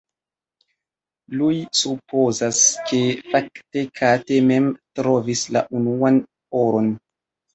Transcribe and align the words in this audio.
Iuj 1.39 1.57
supozas, 1.79 2.61
ke 2.87 3.01
fakte 3.33 3.83
Kate 3.99 4.39
mem 4.47 4.69
trovis 5.01 5.43
la 5.57 5.63
unuan 5.81 6.17
oron. 6.63 6.89